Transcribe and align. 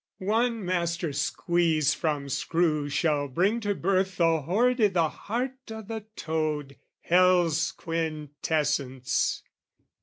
One 0.17 0.65
master 0.65 1.13
squeeze 1.13 1.93
from 1.93 2.27
screw 2.27 2.89
shall 2.89 3.27
bring 3.27 3.59
to 3.59 3.75
birth 3.75 4.17
The 4.17 4.41
hoard 4.41 4.81
i' 4.81 4.87
the 4.87 5.09
heart 5.09 5.57
o' 5.71 5.83
the 5.83 6.05
toad, 6.15 6.75
hell's 7.01 7.71
quintessence. 7.73 9.43